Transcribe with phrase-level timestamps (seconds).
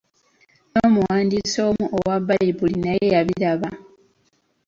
[0.71, 3.69] N'omuwandiisi omu owa Bbayibuli naye yabiraba